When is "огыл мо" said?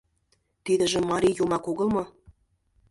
1.71-2.03